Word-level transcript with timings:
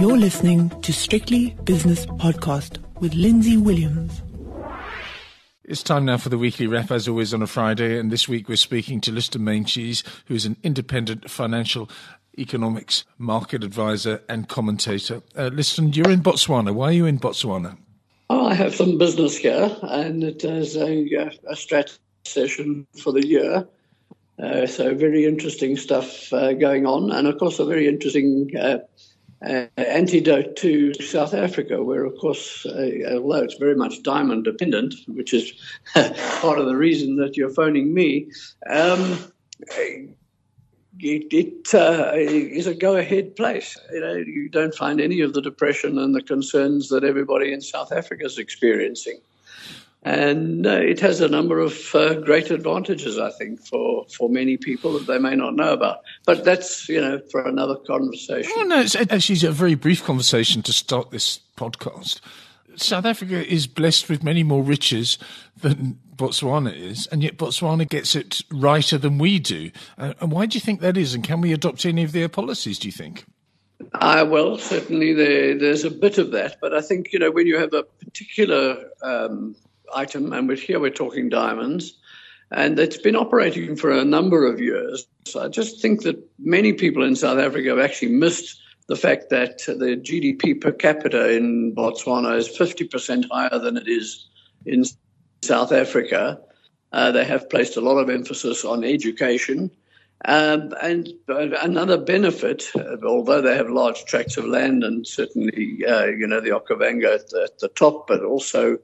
You're 0.00 0.16
listening 0.16 0.70
to 0.80 0.94
Strictly 0.94 1.50
Business 1.64 2.06
Podcast 2.06 2.78
with 3.00 3.12
Lindsay 3.12 3.58
Williams. 3.58 4.22
It's 5.62 5.82
time 5.82 6.06
now 6.06 6.16
for 6.16 6.30
the 6.30 6.38
weekly 6.38 6.66
wrap, 6.66 6.90
as 6.90 7.06
always 7.06 7.34
on 7.34 7.42
a 7.42 7.46
Friday. 7.46 7.98
And 7.98 8.10
this 8.10 8.26
week 8.26 8.48
we're 8.48 8.56
speaking 8.56 9.02
to 9.02 9.12
Liston 9.12 9.42
Meintjes, 9.42 10.02
who 10.24 10.34
is 10.34 10.46
an 10.46 10.56
independent 10.62 11.30
financial 11.30 11.90
economics 12.38 13.04
market 13.18 13.62
advisor 13.62 14.22
and 14.26 14.48
commentator. 14.48 15.20
Uh, 15.36 15.50
Liston, 15.52 15.92
you're 15.92 16.10
in 16.10 16.22
Botswana. 16.22 16.74
Why 16.74 16.86
are 16.86 16.92
you 16.92 17.04
in 17.04 17.18
Botswana? 17.18 17.76
Oh, 18.30 18.46
I 18.46 18.54
have 18.54 18.74
some 18.74 18.96
business 18.96 19.36
here, 19.36 19.76
and 19.82 20.24
it 20.24 20.42
is 20.44 20.76
a, 20.76 21.04
a 21.46 21.54
strat 21.54 21.98
session 22.24 22.86
for 22.96 23.12
the 23.12 23.26
year. 23.26 23.68
Uh, 24.42 24.66
so 24.66 24.94
very 24.94 25.26
interesting 25.26 25.76
stuff 25.76 26.32
uh, 26.32 26.54
going 26.54 26.86
on, 26.86 27.12
and 27.12 27.28
of 27.28 27.36
course 27.36 27.58
a 27.58 27.66
very 27.66 27.86
interesting 27.86 28.50
uh, 29.46 29.66
antidote 29.76 30.56
to 30.56 30.92
South 30.94 31.34
Africa, 31.34 31.82
where, 31.82 32.04
of 32.04 32.16
course, 32.18 32.66
uh, 32.66 32.90
although 33.14 33.42
it's 33.42 33.54
very 33.54 33.74
much 33.74 34.02
diamond 34.02 34.44
dependent, 34.44 34.94
which 35.08 35.32
is 35.32 35.52
part 35.94 36.58
of 36.58 36.66
the 36.66 36.76
reason 36.76 37.16
that 37.16 37.36
you're 37.36 37.50
phoning 37.50 37.94
me, 37.94 38.30
um, 38.68 39.18
it, 40.98 41.32
it 41.32 41.74
uh, 41.74 42.12
is 42.14 42.66
a 42.66 42.74
go-ahead 42.74 43.34
place. 43.36 43.78
You 43.92 44.00
know, 44.00 44.14
you 44.14 44.48
don't 44.48 44.74
find 44.74 45.00
any 45.00 45.20
of 45.20 45.32
the 45.32 45.42
depression 45.42 45.98
and 45.98 46.14
the 46.14 46.22
concerns 46.22 46.88
that 46.88 47.04
everybody 47.04 47.52
in 47.52 47.60
South 47.60 47.92
Africa 47.92 48.26
is 48.26 48.38
experiencing 48.38 49.20
and 50.02 50.66
uh, 50.66 50.70
it 50.70 50.98
has 51.00 51.20
a 51.20 51.28
number 51.28 51.58
of 51.58 51.94
uh, 51.94 52.14
great 52.14 52.50
advantages, 52.50 53.18
I 53.18 53.30
think, 53.30 53.60
for, 53.66 54.06
for 54.16 54.30
many 54.30 54.56
people 54.56 54.94
that 54.94 55.06
they 55.06 55.18
may 55.18 55.36
not 55.36 55.54
know 55.54 55.72
about. 55.72 55.98
But 56.24 56.44
that's 56.44 56.88
you 56.88 57.00
know 57.00 57.20
for 57.30 57.46
another 57.46 57.76
conversation. 57.76 58.50
Oh 58.56 58.62
no, 58.62 58.80
it's 58.80 58.96
actually 58.96 59.46
a 59.46 59.52
very 59.52 59.74
brief 59.74 60.02
conversation 60.02 60.62
to 60.62 60.72
start 60.72 61.10
this 61.10 61.40
podcast. 61.56 62.20
South 62.76 63.04
Africa 63.04 63.46
is 63.46 63.66
blessed 63.66 64.08
with 64.08 64.22
many 64.22 64.42
more 64.42 64.62
riches 64.62 65.18
than 65.60 65.98
Botswana 66.16 66.74
is, 66.74 67.06
and 67.08 67.22
yet 67.22 67.36
Botswana 67.36 67.86
gets 67.86 68.16
it 68.16 68.42
righter 68.50 68.96
than 68.96 69.18
we 69.18 69.38
do. 69.38 69.70
Uh, 69.98 70.14
and 70.20 70.32
why 70.32 70.46
do 70.46 70.56
you 70.56 70.60
think 70.60 70.80
that 70.80 70.96
is? 70.96 71.12
And 71.14 71.22
can 71.22 71.42
we 71.42 71.52
adopt 71.52 71.84
any 71.84 72.04
of 72.04 72.12
their 72.12 72.28
policies? 72.28 72.78
Do 72.78 72.88
you 72.88 72.92
think? 72.92 73.26
Uh, 73.94 74.26
well, 74.28 74.56
certainly 74.56 75.12
there, 75.12 75.58
there's 75.58 75.84
a 75.84 75.90
bit 75.90 76.18
of 76.18 76.30
that, 76.30 76.56
but 76.60 76.74
I 76.74 76.80
think 76.80 77.12
you 77.12 77.18
know 77.18 77.30
when 77.30 77.46
you 77.46 77.58
have 77.58 77.74
a 77.74 77.82
particular 77.82 78.90
um, 79.02 79.56
item, 79.94 80.32
and 80.32 80.50
here 80.58 80.80
we're 80.80 80.90
talking 80.90 81.28
diamonds, 81.28 81.94
and 82.50 82.78
it's 82.78 82.96
been 82.96 83.16
operating 83.16 83.76
for 83.76 83.90
a 83.90 84.04
number 84.04 84.46
of 84.46 84.60
years. 84.60 85.06
So 85.26 85.42
I 85.42 85.48
just 85.48 85.80
think 85.80 86.02
that 86.02 86.16
many 86.38 86.72
people 86.72 87.04
in 87.04 87.16
South 87.16 87.38
Africa 87.38 87.70
have 87.70 87.78
actually 87.78 88.12
missed 88.12 88.60
the 88.88 88.96
fact 88.96 89.30
that 89.30 89.58
the 89.66 89.96
GDP 89.96 90.60
per 90.60 90.72
capita 90.72 91.30
in 91.36 91.74
Botswana 91.74 92.36
is 92.36 92.48
50% 92.48 93.26
higher 93.30 93.58
than 93.58 93.76
it 93.76 93.86
is 93.86 94.28
in 94.66 94.84
South 95.42 95.70
Africa. 95.70 96.40
Uh, 96.92 97.12
they 97.12 97.24
have 97.24 97.48
placed 97.48 97.76
a 97.76 97.80
lot 97.80 97.98
of 97.98 98.10
emphasis 98.10 98.64
on 98.64 98.82
education. 98.82 99.70
Um, 100.26 100.74
and 100.82 101.08
another 101.28 101.96
benefit, 101.96 102.64
uh, 102.76 102.96
although 103.06 103.40
they 103.40 103.56
have 103.56 103.70
large 103.70 104.04
tracts 104.04 104.36
of 104.36 104.44
land 104.44 104.84
and 104.84 105.06
certainly, 105.06 105.78
uh, 105.88 106.06
you 106.06 106.26
know, 106.26 106.40
the 106.40 106.50
Okavango 106.50 107.14
at 107.14 107.30
the, 107.30 107.44
at 107.44 107.58
the 107.58 107.68
top, 107.68 108.06
but 108.06 108.22
also 108.22 108.76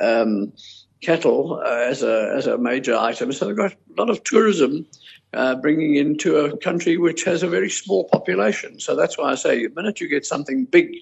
um, 0.00 0.52
cattle 1.00 1.62
uh, 1.64 1.86
as 1.88 2.02
a 2.02 2.34
as 2.36 2.46
a 2.46 2.58
major 2.58 2.94
item. 2.94 3.32
So 3.32 3.46
they've 3.46 3.56
got 3.56 3.72
a 3.72 3.76
lot 3.96 4.10
of 4.10 4.22
tourism 4.22 4.86
uh, 5.32 5.54
bringing 5.56 5.96
into 5.96 6.36
a 6.36 6.56
country 6.58 6.98
which 6.98 7.24
has 7.24 7.42
a 7.42 7.48
very 7.48 7.70
small 7.70 8.04
population. 8.04 8.78
So 8.78 8.94
that's 8.94 9.16
why 9.16 9.32
I 9.32 9.34
say, 9.34 9.66
the 9.66 9.74
minute 9.74 10.00
you 10.00 10.08
get 10.08 10.26
something 10.26 10.66
big, 10.66 10.94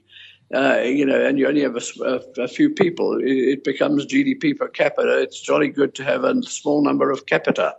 uh, 0.55 0.81
you 0.85 1.05
know, 1.05 1.21
and 1.25 1.39
you 1.39 1.49
only 1.49 1.63
have 1.63 1.77
a, 1.77 2.21
a, 2.39 2.49
few 2.49 2.71
people, 2.71 3.19
it, 3.19 3.25
it, 3.25 3.65
becomes 3.65 4.07
GDP 4.07 4.57
per 4.57 4.69
capita. 4.69 5.21
It's 5.21 5.41
jolly 5.41 5.69
good 5.69 5.95
to 5.97 6.05
have 6.05 6.25
a 6.25 6.43
small 6.43 6.83
number 6.83 7.11
of 7.11 7.27
capita. 7.27 7.77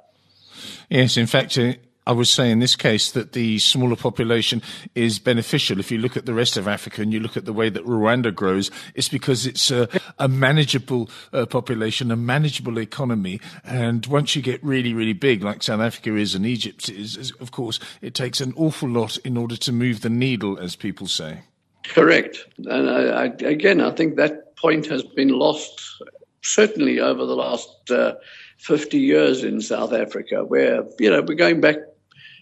Yes, 0.90 1.18
in 1.18 1.28
fact, 1.28 1.58
uh, 1.58 1.74
I 2.08 2.14
would 2.14 2.28
say 2.28 2.50
in 2.50 2.60
this 2.60 2.76
case 2.76 3.12
that 3.12 3.34
the 3.34 3.60
smaller 3.60 3.96
population 3.96 4.62
is 4.96 5.20
beneficial. 5.20 5.80
If 5.80 5.92
you 5.92 6.00
look 6.00 6.18
at 6.18 6.26
the 6.26 6.34
rest 6.34 6.58
of 6.58 6.68
Africa 6.68 7.02
and 7.02 7.14
you 7.14 7.20
look 7.20 7.38
at 7.38 7.46
the 7.46 7.54
way 7.54 7.70
that 7.70 7.86
Rwanda 7.86 8.34
grows, 8.34 8.72
it's 8.96 9.08
because 9.08 9.46
it's 9.46 9.70
a, 9.70 9.88
a 10.18 10.28
manageable 10.28 11.10
uh, 11.32 11.46
population, 11.46 12.10
a 12.10 12.16
manageable 12.16 12.80
economy. 12.80 13.40
And 13.64 14.06
once 14.08 14.36
you 14.36 14.42
get 14.42 14.64
really, 14.64 14.94
really 14.94 15.14
big, 15.14 15.44
like 15.44 15.62
South 15.62 15.80
Africa 15.80 16.16
is 16.16 16.34
and 16.34 16.46
Egypt 16.46 16.90
is, 16.90 17.18
is 17.18 17.32
of 17.40 17.52
course, 17.52 17.80
it 18.02 18.16
takes 18.16 18.42
an 18.42 18.54
awful 18.56 18.90
lot 18.90 19.18
in 19.18 19.38
order 19.38 19.56
to 19.58 19.72
move 19.72 20.02
the 20.02 20.10
needle, 20.10 20.58
as 20.58 20.76
people 20.76 21.06
say. 21.08 21.42
Correct. 21.84 22.38
And 22.66 22.90
I, 22.90 23.02
I, 23.02 23.26
again, 23.26 23.80
I 23.80 23.92
think 23.92 24.16
that 24.16 24.56
point 24.56 24.88
has 24.88 25.04
been 25.04 25.30
lost 25.30 26.02
certainly 26.42 27.00
over 27.00 27.26
the 27.26 27.36
last 27.36 27.92
uh, 27.92 28.14
50 28.58 28.98
years 28.98 29.44
in 29.44 29.62
South 29.62 29.94
Africa, 29.94 30.44
where, 30.44 30.84
you 31.00 31.10
know, 31.10 31.22
we're 31.22 31.36
going 31.36 31.62
back 31.62 31.78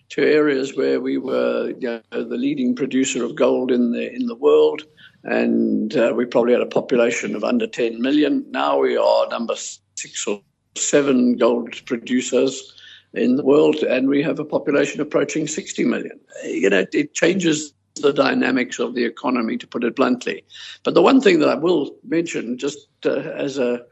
to 0.10 0.22
areas 0.22 0.76
where 0.76 1.00
we 1.00 1.18
were 1.18 1.74
you 1.80 2.02
know, 2.12 2.24
the 2.24 2.38
leading 2.38 2.76
producer 2.76 3.24
of 3.24 3.36
gold 3.36 3.72
in 3.72 3.92
the 3.92 4.14
in 4.14 4.26
the 4.26 4.36
world, 4.36 4.84
and 5.24 5.96
uh, 5.96 6.14
we 6.16 6.26
probably 6.26 6.54
had 6.54 6.62
a 6.62 6.68
population 6.68 7.36
of 7.36 7.44
under 7.44 7.68
10 7.68 8.02
million. 8.02 8.46
Now 8.50 8.80
we 8.80 8.98
are 8.98 9.28
number 9.30 9.56
six 9.96 10.26
or 10.28 10.42
seven 10.76 11.38
gold 11.38 11.86
producers 11.86 12.74
in 13.14 13.36
the 13.36 13.44
world, 13.44 13.78
and 13.78 14.08
we 14.08 14.22
have 14.24 14.40
a 14.40 14.46
population 14.46 15.02
approaching 15.02 15.48
60 15.48 15.84
million. 15.86 16.20
You 16.44 16.70
know, 16.70 16.86
it 16.94 17.14
changes 17.14 17.74
the 17.96 18.14
dynamics 18.14 18.80
of 18.80 18.96
the 18.96 19.04
economy, 19.04 19.58
to 19.58 19.68
put 19.68 19.84
it 19.84 19.96
bluntly. 19.96 20.44
But 20.84 20.94
the 20.94 21.02
one 21.02 21.22
thing 21.22 21.40
that 21.40 21.50
I 21.50 21.56
will 21.56 21.96
mention, 22.08 22.58
just 22.58 22.88
uh, 23.06 23.20
as 23.20 23.58
a 23.58 23.86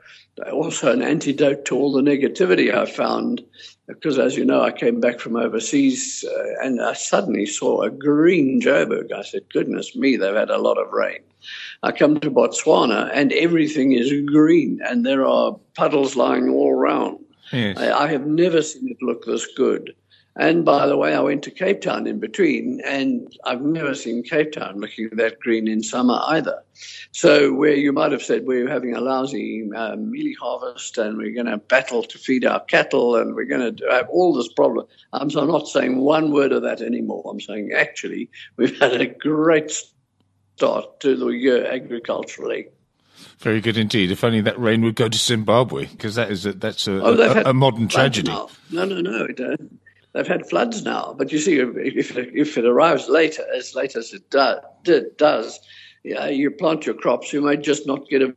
also 0.52 0.92
an 0.92 1.02
antidote 1.02 1.66
to 1.66 1.76
all 1.76 1.92
the 1.92 2.02
negativity 2.02 2.74
I 2.74 2.86
found, 2.86 3.44
because 3.88 4.20
as 4.20 4.36
you 4.36 4.44
know, 4.44 4.62
I 4.62 4.72
came 4.72 5.00
back 5.00 5.20
from 5.20 5.36
overseas 5.36 6.26
uh, 6.28 6.66
and 6.66 6.82
I 6.82 6.94
suddenly 6.94 7.46
saw 7.46 7.82
a 7.82 7.90
green 7.90 8.62
Joburg. 8.62 9.12
I 9.14 9.22
said, 9.22 9.50
goodness 9.52 9.96
me, 9.96 10.18
they've 10.18 10.36
had 10.36 10.50
a 10.50 10.58
lot 10.58 10.78
of 10.78 10.92
rain. 10.92 11.20
I 11.84 11.92
come 11.92 12.20
to 12.20 12.32
Botswana 12.32 13.10
and 13.14 13.32
everything 13.34 13.94
is 13.94 14.12
green 14.26 14.80
and 14.84 15.06
there 15.06 15.26
are 15.26 15.58
puddles 15.76 16.16
lying 16.16 16.50
all 16.50 16.72
around. 16.72 17.20
Yes. 17.54 17.78
I, 17.78 18.04
I 18.04 18.08
have 18.08 18.26
never 18.26 18.62
seen 18.62 18.90
it 18.90 18.98
look 19.02 19.26
this 19.26 19.48
good. 19.56 19.96
And 20.40 20.64
by 20.64 20.86
the 20.86 20.96
way, 20.96 21.16
I 21.16 21.20
went 21.20 21.44
to 21.44 21.52
Cape 21.52 21.82
Town 21.82 22.06
in 22.06 22.20
between, 22.20 22.80
and 22.86 23.28
I've 23.44 23.62
never 23.62 23.96
seen 23.96 24.22
Cape 24.22 24.52
Town 24.52 24.80
looking 24.80 25.10
that 25.14 25.40
green 25.40 25.68
in 25.68 25.82
summer 25.82 26.20
either. 26.28 26.64
So, 27.12 27.52
where 27.54 27.74
you 27.74 27.92
might 27.92 28.12
have 28.12 28.22
said 28.22 28.46
we're 28.46 28.70
having 28.70 28.94
a 28.94 29.02
lousy 29.02 29.68
um, 29.76 30.12
mealie 30.12 30.38
harvest 30.40 30.96
and 31.00 31.18
we're 31.18 31.34
going 31.34 31.48
to 31.48 31.58
battle 31.58 32.04
to 32.04 32.20
feed 32.20 32.46
our 32.46 32.60
cattle 32.66 33.16
and 33.16 33.34
we're 33.34 33.46
going 33.46 33.76
to 33.78 33.86
have 33.90 34.08
all 34.10 34.32
this 34.32 34.54
problem, 34.54 34.86
I'm 35.12 35.28
not 35.30 35.68
saying 35.68 35.98
one 35.98 36.32
word 36.32 36.52
of 36.52 36.62
that 36.62 36.82
anymore. 36.82 37.24
I'm 37.28 37.42
saying 37.42 37.72
actually 37.76 38.30
we've 38.58 38.80
had 38.80 39.02
a 39.02 39.08
great 39.08 39.72
start 40.56 41.00
to 41.00 41.16
the 41.16 41.30
year 41.30 41.66
agriculturally. 41.66 42.68
Very 43.40 43.60
good 43.60 43.78
indeed. 43.78 44.12
If 44.12 44.24
only 44.24 44.42
that 44.42 44.60
rain 44.60 44.84
would 44.84 44.96
go 44.96 45.10
to 45.10 45.18
Zimbabwe, 45.18 45.86
because 45.86 46.14
that 46.14 46.30
is 46.30 46.46
a, 46.46 46.54
that's 46.54 46.88
a, 46.88 47.04
oh, 47.04 47.20
a, 47.20 47.50
a 47.50 47.54
modern 47.54 47.88
tragedy. 47.88 48.32
No, 48.32 48.50
no, 48.70 48.86
no. 48.86 49.26
It, 49.26 49.40
uh, 49.40 49.58
they've 50.14 50.28
had 50.28 50.50
floods 50.50 50.84
now. 50.84 51.16
But 51.18 51.32
you 51.32 51.40
see, 51.40 51.60
if, 51.60 52.18
if 52.18 52.58
it 52.58 52.66
arrives 52.66 53.08
later, 53.08 53.44
as 53.56 53.76
late 53.76 53.96
as 53.96 54.14
it 54.14 54.30
do, 54.84 55.12
does, 55.18 55.60
yeah, 56.04 56.28
you 56.28 56.52
plant 56.52 56.86
your 56.86 56.96
crops, 56.96 57.34
you 57.34 57.42
may 57.42 57.58
just 57.58 57.86
not 57.88 58.08
get 58.08 58.22
a 58.22 58.36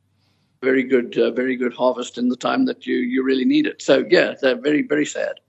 very 0.62 0.82
good, 0.82 1.16
uh, 1.16 1.30
very 1.30 1.56
good 1.56 1.72
harvest 1.72 2.18
in 2.18 2.28
the 2.28 2.36
time 2.36 2.66
that 2.66 2.86
you, 2.86 2.96
you 2.96 3.22
really 3.22 3.44
need 3.44 3.66
it. 3.66 3.80
So 3.80 4.04
yeah, 4.10 4.34
they're 4.40 4.60
very, 4.60 4.82
very 4.82 5.06
sad. 5.06 5.40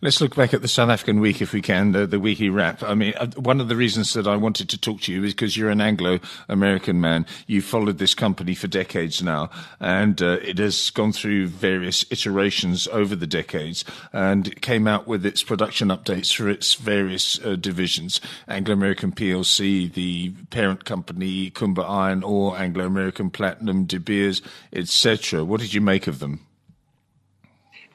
Let's 0.00 0.20
look 0.20 0.36
back 0.36 0.54
at 0.54 0.62
the 0.62 0.68
South 0.68 0.90
African 0.90 1.20
week, 1.20 1.42
if 1.42 1.52
we 1.52 1.60
can, 1.60 1.92
the, 1.92 2.06
the 2.06 2.20
weekly 2.20 2.48
wrap. 2.48 2.82
I 2.82 2.94
mean, 2.94 3.14
uh, 3.16 3.26
one 3.36 3.60
of 3.60 3.68
the 3.68 3.76
reasons 3.76 4.12
that 4.12 4.26
I 4.26 4.36
wanted 4.36 4.68
to 4.70 4.78
talk 4.78 5.00
to 5.02 5.12
you 5.12 5.24
is 5.24 5.32
because 5.32 5.56
you're 5.56 5.70
an 5.70 5.80
Anglo-American 5.80 7.00
man. 7.00 7.26
You've 7.46 7.64
followed 7.64 7.98
this 7.98 8.14
company 8.14 8.54
for 8.54 8.68
decades 8.68 9.22
now, 9.22 9.50
and 9.80 10.20
uh, 10.22 10.38
it 10.42 10.58
has 10.58 10.90
gone 10.90 11.12
through 11.12 11.48
various 11.48 12.04
iterations 12.10 12.86
over 12.88 13.16
the 13.16 13.26
decades, 13.26 13.84
and 14.12 14.60
came 14.62 14.86
out 14.86 15.06
with 15.06 15.26
its 15.26 15.42
production 15.42 15.88
updates 15.88 16.34
for 16.34 16.48
its 16.48 16.74
various 16.74 17.44
uh, 17.44 17.56
divisions: 17.56 18.20
Anglo-American 18.48 19.12
PLC, 19.12 19.92
the 19.92 20.30
parent 20.50 20.84
company 20.84 21.50
Kumba 21.50 21.88
Iron 21.88 22.22
Ore, 22.22 22.56
Anglo-American 22.56 23.30
Platinum, 23.30 23.84
De 23.84 23.98
Beers, 23.98 24.42
etc. 24.72 25.44
What 25.44 25.60
did 25.60 25.74
you 25.74 25.80
make 25.80 26.06
of 26.06 26.18
them? 26.18 26.45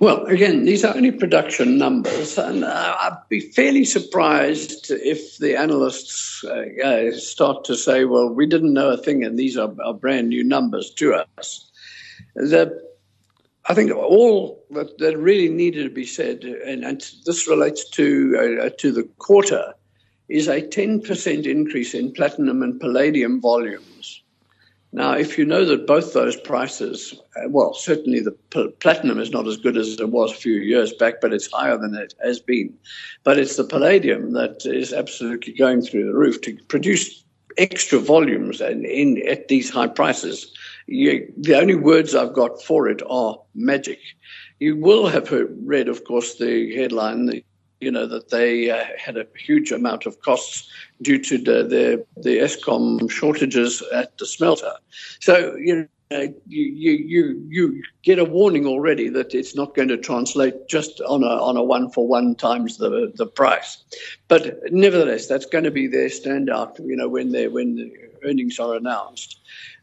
Well, 0.01 0.25
again, 0.25 0.65
these 0.65 0.83
are 0.83 0.95
only 0.95 1.11
production 1.11 1.77
numbers, 1.77 2.35
and 2.35 2.65
uh, 2.65 2.95
I'd 3.01 3.21
be 3.29 3.39
fairly 3.39 3.85
surprised 3.85 4.89
if 4.89 5.37
the 5.37 5.55
analysts 5.55 6.43
uh, 6.43 7.11
start 7.11 7.63
to 7.65 7.75
say, 7.75 8.05
well, 8.05 8.33
we 8.33 8.47
didn't 8.47 8.73
know 8.73 8.89
a 8.89 8.97
thing, 8.97 9.23
and 9.23 9.37
these 9.37 9.57
are, 9.57 9.71
are 9.85 9.93
brand 9.93 10.29
new 10.29 10.43
numbers 10.43 10.89
to 10.95 11.23
us. 11.37 11.69
The, 12.33 12.81
I 13.67 13.75
think 13.75 13.91
all 13.91 14.65
that, 14.71 14.97
that, 14.97 15.19
really 15.19 15.49
needed 15.49 15.83
to 15.83 15.91
be 15.91 16.07
said, 16.07 16.45
and, 16.45 16.83
and 16.83 17.05
this 17.27 17.47
relates 17.47 17.87
to, 17.91 18.59
uh, 18.63 18.69
to 18.79 18.91
the 18.91 19.03
quarter, 19.19 19.75
is 20.29 20.47
a 20.47 20.63
10% 20.63 21.45
increase 21.45 21.93
in 21.93 22.11
platinum 22.11 22.63
and 22.63 22.79
palladium 22.79 23.39
volumes. 23.39 24.20
Now, 24.93 25.13
if 25.13 25.37
you 25.37 25.45
know 25.45 25.63
that 25.63 25.87
both 25.87 26.13
those 26.13 26.35
prices, 26.35 27.13
uh, 27.37 27.47
well, 27.47 27.73
certainly 27.73 28.19
the 28.19 28.31
platinum 28.81 29.19
is 29.19 29.31
not 29.31 29.47
as 29.47 29.55
good 29.55 29.77
as 29.77 29.99
it 29.99 30.09
was 30.09 30.31
a 30.33 30.35
few 30.35 30.55
years 30.55 30.91
back, 30.91 31.21
but 31.21 31.33
it's 31.33 31.51
higher 31.51 31.77
than 31.77 31.95
it 31.95 32.13
has 32.21 32.39
been. 32.41 32.77
But 33.23 33.39
it's 33.39 33.55
the 33.55 33.63
palladium 33.63 34.33
that 34.33 34.65
is 34.65 34.91
absolutely 34.91 35.53
going 35.53 35.81
through 35.81 36.07
the 36.07 36.13
roof 36.13 36.41
to 36.41 36.57
produce 36.67 37.23
extra 37.57 37.99
volumes 37.99 38.59
and 38.59 38.85
in 38.85 39.25
at 39.27 39.47
these 39.47 39.69
high 39.69 39.87
prices. 39.87 40.53
You, 40.87 41.31
the 41.37 41.57
only 41.57 41.75
words 41.75 42.13
I've 42.13 42.33
got 42.33 42.61
for 42.61 42.89
it 42.89 43.01
are 43.09 43.39
magic. 43.55 43.99
You 44.59 44.75
will 44.75 45.07
have 45.07 45.29
heard, 45.29 45.55
read, 45.63 45.87
of 45.87 46.03
course, 46.03 46.35
the 46.35 46.75
headline, 46.75 47.27
the, 47.27 47.43
you 47.81 47.91
know, 47.91 48.05
that 48.07 48.29
they 48.29 48.69
uh, 48.69 48.85
had 48.97 49.17
a 49.17 49.25
huge 49.35 49.71
amount 49.71 50.05
of 50.05 50.21
costs 50.21 50.69
due 51.01 51.19
to 51.19 51.37
the, 51.37 51.63
the, 51.63 52.05
the 52.21 52.37
Eskom 52.37 53.09
shortages 53.09 53.81
at 53.93 54.17
the 54.17 54.25
smelter. 54.25 54.73
So, 55.19 55.55
you 55.55 55.75
know, 55.75 55.87
you, 56.47 56.65
you, 56.65 56.91
you, 56.91 57.47
you 57.49 57.83
get 58.03 58.19
a 58.19 58.25
warning 58.25 58.67
already 58.67 59.09
that 59.09 59.33
it's 59.33 59.55
not 59.55 59.75
going 59.75 59.87
to 59.87 59.97
translate 59.97 60.67
just 60.67 61.01
on 61.01 61.23
a, 61.23 61.27
on 61.27 61.57
a 61.57 61.63
one 61.63 61.89
for 61.89 62.07
one 62.07 62.35
times 62.35 62.77
the, 62.77 63.11
the 63.15 63.25
price. 63.25 63.83
But 64.27 64.59
nevertheless, 64.71 65.27
that's 65.27 65.45
going 65.45 65.63
to 65.63 65.71
be 65.71 65.87
their 65.87 66.09
standout, 66.09 66.79
you 66.79 66.95
know, 66.95 67.09
when, 67.09 67.31
they 67.31 67.47
when 67.47 67.91
earnings 68.23 68.59
are 68.59 68.75
announced. 68.75 69.39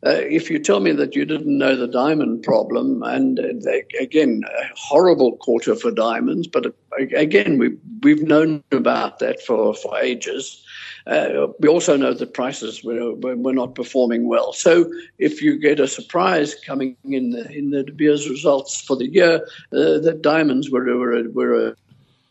Uh, 0.06 0.10
if 0.10 0.48
you 0.48 0.58
tell 0.58 0.80
me 0.80 0.92
that 0.92 1.16
you 1.16 1.24
didn't 1.24 1.58
know 1.58 1.74
the 1.74 1.88
diamond 1.88 2.42
problem, 2.42 3.02
and 3.02 3.40
uh, 3.40 3.48
they, 3.64 3.84
again, 4.00 4.42
a 4.46 4.64
horrible 4.76 5.36
quarter 5.38 5.74
for 5.74 5.90
diamonds, 5.90 6.46
but 6.46 6.66
uh, 6.66 6.70
again, 7.16 7.58
we, 7.58 7.76
we've 8.02 8.22
known 8.22 8.62
about 8.70 9.18
that 9.18 9.42
for, 9.42 9.74
for 9.74 9.98
ages. 9.98 10.64
Uh, 11.06 11.48
we 11.58 11.68
also 11.68 11.96
know 11.96 12.12
that 12.12 12.34
prices 12.34 12.84
were, 12.84 13.14
were 13.14 13.52
not 13.52 13.74
performing 13.74 14.28
well. 14.28 14.52
So 14.52 14.90
if 15.18 15.42
you 15.42 15.58
get 15.58 15.80
a 15.80 15.88
surprise 15.88 16.54
coming 16.54 16.96
in 17.04 17.30
the, 17.30 17.50
in 17.50 17.70
the 17.70 17.82
De 17.82 17.92
Beers 17.92 18.28
results 18.28 18.80
for 18.80 18.94
the 18.94 19.08
year, 19.08 19.46
uh, 19.72 19.98
that 19.98 20.20
diamonds 20.22 20.70
were, 20.70 20.84
were, 20.96 21.28
were 21.30 21.68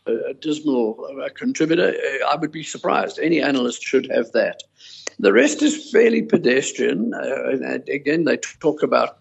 a, 0.06 0.12
a 0.30 0.34
dismal 0.34 1.06
uh, 1.22 1.28
contributor, 1.34 1.92
I 2.26 2.36
would 2.36 2.52
be 2.52 2.62
surprised. 2.62 3.18
Any 3.18 3.42
analyst 3.42 3.82
should 3.82 4.10
have 4.10 4.32
that. 4.32 4.62
The 5.20 5.32
rest 5.32 5.62
is 5.62 5.90
fairly 5.90 6.22
pedestrian. 6.22 7.12
Uh, 7.14 7.50
and 7.50 7.88
again, 7.88 8.24
they 8.24 8.36
talk 8.60 8.82
about 8.82 9.18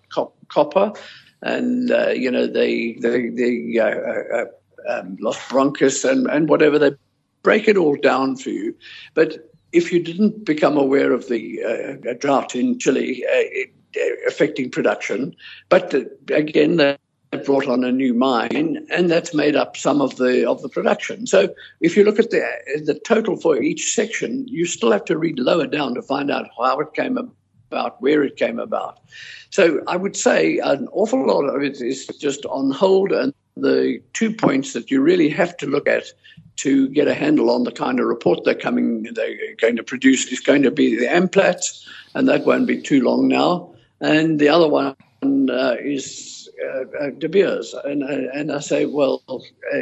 copper, 0.50 0.94
and 1.42 1.92
uh, 1.92 2.10
you 2.10 2.32
know 2.32 2.48
they 2.48 2.94
they, 3.02 3.30
they 3.30 3.80
uh, 3.80 3.86
uh, 3.86 4.46
um, 4.90 5.18
Los 5.20 5.38
Bronces 5.50 6.06
and 6.06 6.28
and 6.28 6.50
whatever 6.50 6.78
they 6.78 6.92
break 7.44 7.68
it 7.68 7.78
all 7.78 7.96
down 7.96 8.36
for 8.36 8.50
you. 8.50 8.76
But 9.14 9.50
if 9.72 9.92
you 9.92 10.02
didn't 10.02 10.46
become 10.46 10.78
aware 10.78 11.12
of 11.12 11.28
the 11.28 11.64
uh, 11.64 12.14
drought 12.20 12.56
in 12.56 12.80
Chile 12.80 13.26
uh, 13.26 14.00
affecting 14.28 14.70
production, 14.70 15.36
but 15.70 15.94
again, 16.30 16.98
brought 17.44 17.68
on 17.68 17.84
a 17.84 17.92
new 17.92 18.14
mine, 18.14 18.86
and 18.90 19.10
that's 19.10 19.34
made 19.34 19.56
up 19.56 19.76
some 19.76 20.02
of 20.02 20.16
the 20.16 20.48
of 20.48 20.62
the 20.62 20.70
production. 20.70 21.28
So 21.28 21.54
if 21.82 21.98
you 21.98 22.04
look 22.04 22.20
at 22.20 22.32
the 22.32 22.42
the 22.86 23.00
total 23.00 23.36
for 23.36 23.62
each 23.62 23.94
section, 23.94 24.48
you 24.48 24.66
still 24.66 24.92
have 24.92 25.06
to 25.06 25.18
read 25.18 25.40
lower 25.40 25.68
down 25.68 25.96
to 25.96 26.02
find 26.02 26.32
out 26.32 26.48
how 26.58 26.80
it 26.80 26.94
came 26.94 27.18
about, 27.18 28.02
where 28.02 28.24
it 28.24 28.38
came 28.38 28.60
about. 28.60 29.00
So 29.50 29.82
I 29.88 29.98
would 29.98 30.16
say 30.16 30.60
an 30.60 30.88
awful 30.92 31.26
lot 31.28 31.44
of 31.44 31.62
it 31.62 31.82
is 31.82 32.08
just 32.20 32.46
on 32.46 32.72
hold, 32.72 33.12
and 33.12 33.34
the 33.58 34.02
two 34.14 34.34
points 34.34 34.74
that 34.74 34.90
you 34.90 35.02
really 35.02 35.30
have 35.30 35.58
to 35.58 35.66
look 35.66 35.88
at 35.88 36.06
to 36.58 36.88
get 36.90 37.08
a 37.08 37.14
handle 37.14 37.52
on 37.52 37.64
the 37.64 37.72
kind 37.72 38.00
of 38.00 38.08
report 38.08 38.44
they're 38.44 38.56
coming 38.56 39.04
they're 39.14 39.56
going 39.60 39.76
to 39.76 39.84
produce 39.84 40.32
is 40.32 40.40
going 40.40 40.64
to 40.64 40.72
be 40.72 40.98
the 40.98 41.08
AMPLAT, 41.08 41.62
and 42.16 42.28
that 42.30 42.46
won't 42.46 42.68
be 42.68 42.82
too 42.82 43.04
long 43.04 43.28
now. 43.28 43.74
And 44.00 44.40
the 44.40 44.50
other 44.50 44.68
one 44.68 44.96
uh, 45.58 45.76
is 45.80 46.50
uh, 46.64 47.06
uh, 47.06 47.10
De 47.18 47.28
Beers. 47.28 47.74
And, 47.84 48.04
uh, 48.04 48.32
and 48.34 48.52
I 48.52 48.60
say, 48.60 48.86
well, 48.86 49.24
uh, 49.28 49.80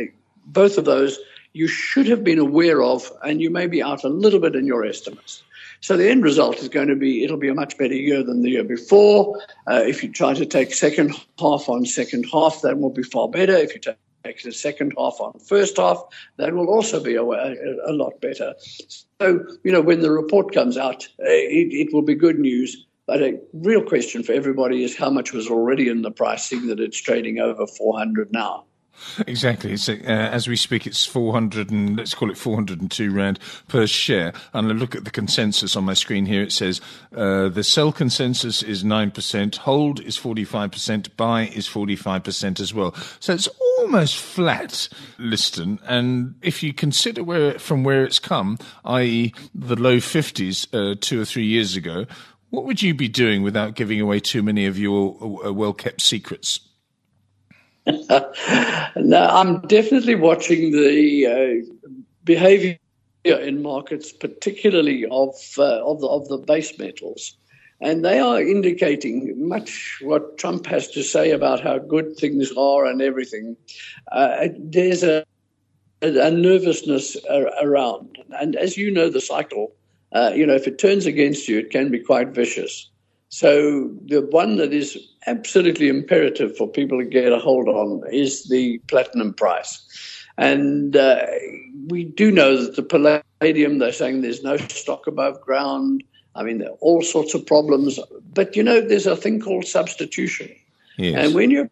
both 0.47 0.77
of 0.77 0.85
those 0.85 1.19
you 1.55 1.67
should 1.69 2.07
have 2.07 2.21
been 2.21 2.37
aware 2.37 2.83
of, 2.83 3.09
and 3.23 3.41
you 3.41 3.49
may 3.49 3.65
be 3.65 3.81
out 3.81 4.03
a 4.03 4.09
little 4.09 4.41
bit 4.41 4.55
in 4.55 4.65
your 4.65 4.85
estimates. 4.85 5.41
So 5.79 5.95
the 5.95 6.09
end 6.09 6.21
result 6.23 6.57
is 6.57 6.67
going 6.67 6.89
to 6.89 6.97
be 6.97 7.23
it'll 7.23 7.37
be 7.37 7.47
a 7.47 7.53
much 7.53 7.77
better 7.77 7.93
year 7.93 8.23
than 8.23 8.41
the 8.41 8.49
year 8.49 8.63
before. 8.63 9.39
Uh, 9.65 9.81
if 9.85 10.03
you 10.03 10.11
try 10.11 10.33
to 10.33 10.45
take 10.45 10.73
second 10.73 11.11
half 11.39 11.69
on 11.69 11.85
second 11.85 12.25
half, 12.31 12.61
that 12.61 12.79
will 12.79 12.89
be 12.89 13.03
far 13.03 13.29
better. 13.29 13.55
If 13.55 13.73
you 13.73 13.79
take 13.79 14.43
the 14.43 14.51
second 14.51 14.93
half 14.97 15.21
on 15.21 15.39
first 15.39 15.77
half, 15.77 16.03
that 16.37 16.53
will 16.53 16.67
also 16.67 17.01
be 17.01 17.15
a, 17.15 17.23
a, 17.23 17.55
a 17.85 17.93
lot 17.93 18.19
better. 18.19 18.53
So 19.21 19.45
you 19.63 19.71
know 19.71 19.81
when 19.81 20.01
the 20.01 20.11
report 20.11 20.53
comes 20.53 20.77
out, 20.77 21.07
it, 21.19 21.71
it 21.71 21.93
will 21.93 22.01
be 22.01 22.15
good 22.15 22.39
news. 22.39 22.85
But 23.07 23.21
a 23.21 23.39
real 23.53 23.83
question 23.83 24.23
for 24.23 24.33
everybody 24.33 24.83
is 24.83 24.97
how 24.97 25.09
much 25.09 25.31
was 25.31 25.47
already 25.47 25.89
in 25.89 26.01
the 26.01 26.11
pricing 26.11 26.67
that 26.67 26.79
it's 26.79 26.99
trading 26.99 27.39
over 27.39 27.67
400 27.67 28.31
now. 28.31 28.65
Exactly. 29.27 29.73
Uh, 29.73 30.03
as 30.07 30.47
we 30.47 30.55
speak, 30.55 30.87
it's 30.87 31.05
400 31.05 31.69
and 31.69 31.97
let's 31.97 32.13
call 32.13 32.31
it 32.31 32.37
402 32.37 33.11
rand 33.11 33.39
per 33.67 33.87
share. 33.87 34.33
And 34.53 34.71
I 34.71 34.73
look 34.73 34.95
at 34.95 35.05
the 35.05 35.11
consensus 35.11 35.75
on 35.75 35.83
my 35.83 35.93
screen 35.93 36.25
here. 36.25 36.41
It 36.41 36.51
says 36.51 36.81
uh, 37.15 37.49
the 37.49 37.63
sell 37.63 37.91
consensus 37.91 38.63
is 38.63 38.83
9%, 38.83 39.55
hold 39.57 39.99
is 39.99 40.17
45%, 40.17 41.15
buy 41.17 41.47
is 41.47 41.67
45% 41.67 42.59
as 42.59 42.73
well. 42.73 42.93
So 43.19 43.33
it's 43.33 43.49
almost 43.79 44.17
flat, 44.17 44.87
Liston. 45.17 45.79
And 45.85 46.35
if 46.41 46.63
you 46.63 46.73
consider 46.73 47.23
where 47.23 47.59
from 47.59 47.83
where 47.83 48.03
it's 48.03 48.19
come, 48.19 48.57
i.e., 48.85 49.33
the 49.53 49.75
low 49.75 49.97
50s 49.97 50.67
uh, 50.73 50.95
two 50.99 51.21
or 51.21 51.25
three 51.25 51.45
years 51.45 51.75
ago, 51.75 52.05
what 52.55 52.65
would 52.65 52.81
you 52.81 52.93
be 52.93 53.07
doing 53.07 53.43
without 53.43 53.75
giving 53.75 53.99
away 53.99 54.19
too 54.19 54.41
many 54.41 54.65
of 54.65 54.79
your 54.79 55.45
uh, 55.45 55.51
well 55.51 55.73
kept 55.73 56.01
secrets? 56.01 56.59
no, 57.85 59.27
I'm 59.29 59.61
definitely 59.61 60.15
watching 60.15 60.71
the 60.71 61.27
uh, 61.27 61.91
behavior 62.23 62.77
in 63.25 63.61
markets, 63.61 64.11
particularly 64.11 65.05
of 65.05 65.35
uh, 65.57 65.85
of 65.85 65.99
the 65.99 66.07
of 66.07 66.27
the 66.29 66.37
base 66.37 66.79
metals, 66.79 67.37
and 67.81 68.03
they 68.03 68.19
are 68.19 68.41
indicating 68.41 69.47
much 69.47 69.99
what 70.01 70.37
Trump 70.37 70.65
has 70.65 70.87
to 70.91 71.03
say 71.03 71.31
about 71.31 71.61
how 71.61 71.77
good 71.77 72.15
things 72.17 72.51
are 72.57 72.85
and 72.85 73.01
everything. 73.01 73.55
Uh, 74.11 74.47
there's 74.57 75.03
a, 75.03 75.23
a 76.01 76.31
nervousness 76.31 77.17
around, 77.61 78.17
and 78.39 78.55
as 78.55 78.77
you 78.77 78.89
know, 78.89 79.09
the 79.09 79.21
cycle 79.21 79.73
uh, 80.15 80.31
you 80.33 80.45
know, 80.45 80.55
if 80.55 80.65
it 80.65 80.79
turns 80.79 81.05
against 81.05 81.47
you, 81.47 81.59
it 81.59 81.71
can 81.71 81.91
be 81.91 81.99
quite 81.99 82.29
vicious. 82.29 82.89
So 83.27 83.91
the 84.05 84.21
one 84.21 84.55
that 84.57 84.71
is 84.71 84.97
absolutely 85.27 85.89
imperative 85.89 86.55
for 86.55 86.69
people 86.69 86.99
to 86.99 87.05
get 87.05 87.33
a 87.33 87.37
hold 87.37 87.67
on 87.67 88.01
is 88.13 88.47
the 88.47 88.77
platinum 88.87 89.33
price. 89.33 89.77
And 90.37 90.95
uh, 90.95 91.25
we 91.87 92.05
do 92.05 92.31
know 92.31 92.61
that 92.63 92.77
the 92.77 92.83
palladium, 92.83 93.79
they're 93.79 93.91
saying 93.91 94.21
there's 94.21 94.41
no 94.41 94.55
stock 94.55 95.05
above 95.05 95.41
ground. 95.41 96.01
I 96.33 96.43
mean, 96.43 96.59
there 96.59 96.69
are 96.69 96.77
all 96.79 97.01
sorts 97.01 97.33
of 97.33 97.45
problems. 97.45 97.99
But, 98.33 98.55
you 98.55 98.63
know, 98.63 98.79
there's 98.79 99.07
a 99.07 99.17
thing 99.17 99.41
called 99.41 99.65
substitution. 99.65 100.49
Yes. 100.97 101.25
And 101.25 101.35
when 101.35 101.51
you're 101.51 101.69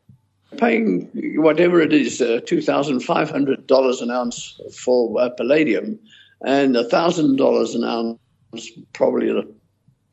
paying 0.57 1.09
whatever 1.41 1.79
it 1.79 1.93
is, 1.93 2.19
uh, 2.19 2.41
$2,500 2.43 4.01
an 4.01 4.11
ounce 4.11 4.59
for 4.73 5.21
uh, 5.21 5.29
palladium 5.29 5.97
and 6.45 6.75
$1,000 6.75 7.75
an 7.75 7.83
ounce 7.85 8.19
probably 8.93 9.45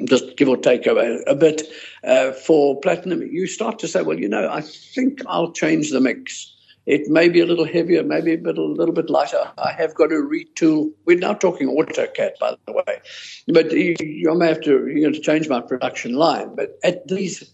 just 0.05 0.37
give 0.37 0.49
or 0.49 0.57
take 0.57 0.87
a, 0.87 1.23
a 1.27 1.35
bit 1.35 1.63
uh, 2.05 2.33
for 2.33 2.81
platinum, 2.81 3.23
you 3.23 3.47
start 3.47 3.79
to 3.81 3.89
say, 3.89 4.03
well, 4.03 4.19
you 4.19 4.29
know, 4.29 4.49
I 4.49 4.61
think 4.61 5.21
I'll 5.27 5.53
change 5.53 5.91
the 5.91 6.01
mix. 6.01 6.57
It 6.87 7.09
may 7.09 7.29
be 7.29 7.41
a 7.41 7.47
little 7.47 7.67
heavier, 7.67 8.03
maybe 8.03 8.33
a, 8.33 8.39
bit, 8.39 8.57
a 8.57 8.63
little 8.63 8.95
bit 8.95 9.11
lighter. 9.11 9.51
I 9.59 9.73
have 9.73 9.95
got 9.95 10.09
to 10.09 10.15
retool. 10.15 10.91
We're 11.05 11.19
now 11.19 11.35
talking 11.35 11.69
autocat, 11.69 12.39
by 12.41 12.57
the 12.67 12.73
way, 12.73 13.01
but 13.49 13.71
you, 13.71 13.95
you 14.01 14.35
may 14.35 14.49
have 14.49 14.63
to 14.63 14.87
you 14.89 15.03
know, 15.03 15.13
to 15.13 15.21
change 15.21 15.49
my 15.49 15.61
production 15.61 16.15
line. 16.15 16.55
But 16.57 16.79
at 16.83 17.07
these 17.07 17.51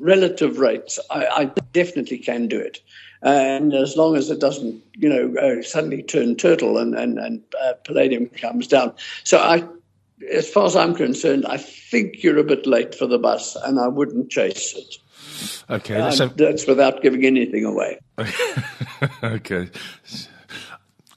relative 0.00 0.58
rates, 0.58 0.98
I, 1.10 1.26
I 1.26 1.44
definitely 1.72 2.18
can 2.18 2.48
do 2.48 2.58
it. 2.58 2.80
And 3.22 3.74
as 3.74 3.96
long 3.96 4.16
as 4.16 4.30
it 4.30 4.40
doesn't, 4.40 4.82
you 4.96 5.08
know, 5.08 5.34
uh, 5.40 5.62
suddenly 5.62 6.02
turn 6.02 6.36
turtle 6.36 6.78
and, 6.78 6.94
and, 6.94 7.18
and 7.18 7.42
uh, 7.62 7.74
palladium 7.84 8.26
comes 8.26 8.66
down. 8.66 8.94
So 9.24 9.38
I, 9.38 9.64
as 10.32 10.48
far 10.48 10.66
as 10.66 10.76
I'm 10.76 10.94
concerned, 10.94 11.46
I 11.46 11.58
think 11.58 12.22
you're 12.22 12.38
a 12.38 12.44
bit 12.44 12.66
late 12.66 12.94
for 12.94 13.06
the 13.06 13.18
bus 13.18 13.56
and 13.56 13.78
I 13.78 13.88
wouldn't 13.88 14.30
chase 14.30 14.74
it. 14.74 14.96
Okay. 15.68 16.10
So, 16.12 16.28
that's 16.28 16.66
without 16.66 17.02
giving 17.02 17.24
anything 17.24 17.64
away. 17.64 17.98
okay. 19.22 19.68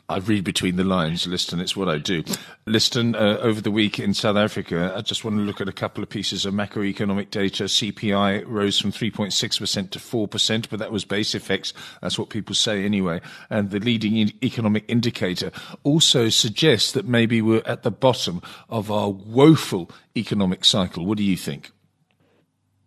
I 0.10 0.18
read 0.18 0.44
between 0.44 0.76
the 0.76 0.84
lines, 0.84 1.26
Liston. 1.28 1.62
It's 1.62 1.78
what 1.78 1.88
I 1.88 1.98
do. 1.98 2.24
Liston, 2.66 3.16
uh, 3.16 3.38
over 3.42 3.62
the 3.62 3.72
week 3.72 4.00
in 4.00 4.14
South 4.14 4.36
Africa, 4.36 4.94
I 4.96 5.02
just 5.02 5.24
want 5.24 5.38
to 5.38 5.42
look 5.42 5.62
at 5.62 5.70
a 5.70 5.74
couple 5.74 6.04
of 6.04 6.10
pieces 6.10 6.46
of 6.46 6.54
macroeconomic 6.54 7.32
data. 7.32 7.64
CPI 7.64 8.44
rose 8.46 8.80
from 8.80 8.92
3.6% 8.92 9.90
to 9.92 10.00
4%, 10.00 10.70
but 10.70 10.80
that 10.80 10.92
was 10.92 11.06
base 11.06 11.34
effects. 11.34 11.74
That's 12.02 12.20
what 12.20 12.30
people 12.30 12.54
say 12.54 12.84
anyway. 12.84 13.22
And 13.50 13.72
the 13.72 13.80
leading 13.80 14.18
in- 14.18 14.34
economic 14.44 14.84
indicator 14.90 15.52
also 15.84 16.28
suggests 16.28 16.92
that 16.92 17.08
maybe 17.08 17.42
we're 17.42 17.64
at 17.66 17.84
the 17.84 17.92
bottom 17.92 18.42
of 18.70 18.92
our 18.92 19.10
woeful 19.10 19.90
economic 20.18 20.66
cycle. 20.66 21.06
What 21.06 21.18
do 21.18 21.24
you 21.24 21.38
think? 21.38 21.72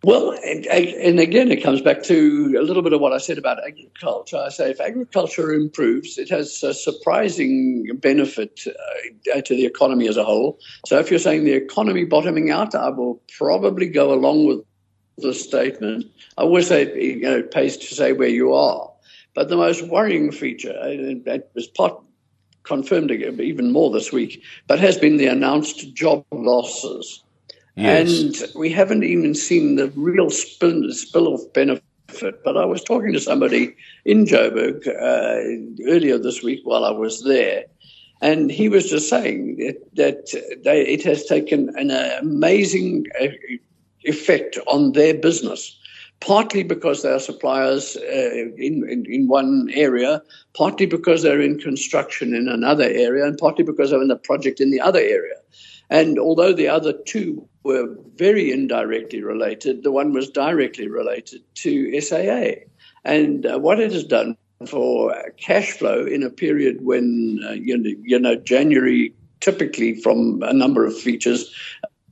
Well, 0.07 0.31
and, 0.41 0.65
and, 0.67 1.19
again, 1.19 1.51
it 1.51 1.61
comes 1.61 1.81
back 1.81 2.01
to 2.03 2.55
a 2.57 2.63
little 2.63 2.81
bit 2.81 2.93
of 2.93 3.01
what 3.01 3.11
I 3.11 3.17
said 3.17 3.37
about 3.37 3.57
agriculture. 3.67 4.37
I 4.37 4.47
say 4.47 4.71
if 4.71 4.79
agriculture 4.79 5.51
improves, 5.51 6.17
it 6.17 6.29
has 6.29 6.63
a 6.63 6.73
surprising 6.73 7.89
benefit 7.95 8.61
uh, 9.35 9.41
to 9.41 9.53
the 9.53 9.65
economy 9.65 10.07
as 10.07 10.15
a 10.15 10.23
whole. 10.23 10.59
So 10.85 10.97
if 10.97 11.09
you're 11.09 11.19
saying 11.19 11.43
the 11.43 11.55
economy 11.55 12.05
bottoming 12.05 12.51
out, 12.51 12.73
I 12.73 12.87
will 12.87 13.21
probably 13.37 13.89
go 13.89 14.13
along 14.13 14.45
with 14.45 14.63
the 15.17 15.33
statement. 15.33 16.05
I 16.37 16.43
always 16.43 16.67
say 16.67 16.85
you 16.97 17.23
know, 17.23 17.39
it 17.39 17.51
pays 17.51 17.75
to 17.75 17.93
say 17.93 18.13
where 18.13 18.29
you 18.29 18.53
are. 18.53 18.89
But 19.35 19.49
the 19.49 19.57
most 19.57 19.89
worrying 19.89 20.31
feature, 20.31 20.71
and 20.71 21.27
it 21.27 21.51
was 21.53 21.67
part 21.67 22.01
confirmed 22.63 23.11
even 23.11 23.73
more 23.73 23.91
this 23.91 24.13
week, 24.13 24.41
but 24.67 24.79
has 24.79 24.97
been 24.97 25.17
the 25.17 25.27
announced 25.27 25.93
job 25.93 26.23
losses. 26.31 27.25
Yes. 27.77 28.41
And 28.41 28.55
we 28.55 28.71
haven't 28.71 29.03
even 29.03 29.35
seen 29.35 29.75
the 29.75 29.89
real 29.95 30.31
spill, 30.31 30.91
spill 30.91 31.33
of 31.33 31.53
benefit. 31.53 31.83
But 32.43 32.57
I 32.57 32.65
was 32.65 32.83
talking 32.83 33.13
to 33.13 33.19
somebody 33.19 33.75
in 34.03 34.25
Joburg 34.25 34.87
uh, 34.87 35.87
earlier 35.87 36.17
this 36.17 36.41
week 36.41 36.61
while 36.63 36.85
I 36.85 36.89
was 36.89 37.23
there, 37.23 37.65
and 38.19 38.49
he 38.49 38.67
was 38.67 38.89
just 38.89 39.09
saying 39.09 39.57
that, 39.57 39.95
that 39.95 40.61
they, 40.63 40.87
it 40.87 41.03
has 41.03 41.25
taken 41.25 41.69
an 41.77 41.91
amazing 41.91 43.05
uh, 43.21 43.27
effect 44.05 44.57
on 44.65 44.93
their 44.93 45.13
business 45.13 45.77
partly 46.19 46.63
because 46.63 47.03
they 47.03 47.11
are 47.11 47.19
suppliers 47.19 47.95
uh, 47.95 48.31
in, 48.57 48.83
in, 48.89 49.05
in, 49.07 49.27
one 49.27 49.69
area, 49.73 50.19
partly 50.55 50.87
because 50.87 51.21
they're 51.21 51.41
in 51.41 51.59
construction 51.59 52.33
in 52.33 52.47
another 52.47 52.85
area, 52.85 53.23
and 53.23 53.37
partly 53.37 53.63
because 53.63 53.91
they're 53.91 54.01
in 54.01 54.09
a 54.09 54.15
project 54.15 54.59
in 54.59 54.71
the 54.71 54.81
other 54.81 54.99
area. 54.99 55.35
And 55.89 56.19
although 56.19 56.53
the 56.53 56.67
other 56.67 56.93
two 56.93 57.47
were 57.63 57.95
very 58.15 58.51
indirectly 58.51 59.21
related, 59.23 59.83
the 59.83 59.91
one 59.91 60.13
was 60.13 60.29
directly 60.29 60.87
related 60.87 61.41
to 61.55 62.01
SAA. 62.01 62.63
And 63.05 63.45
uh, 63.45 63.59
what 63.59 63.79
it 63.79 63.91
has 63.93 64.03
done 64.03 64.37
for 64.65 65.15
cash 65.37 65.71
flow 65.71 66.05
in 66.05 66.23
a 66.23 66.29
period 66.29 66.83
when, 66.83 67.39
uh, 67.47 67.51
you, 67.51 67.77
know, 67.77 67.91
you 68.03 68.19
know, 68.19 68.35
January 68.35 69.13
typically 69.39 69.93
from 70.01 70.41
a 70.43 70.53
number 70.53 70.85
of 70.85 70.97
features, 70.97 71.53